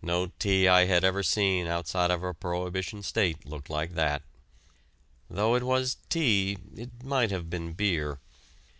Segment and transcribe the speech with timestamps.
[0.00, 4.22] No tea I had ever seen outside of a prohibition state looked like that.
[5.28, 8.20] Though it was tea, it might have been beer.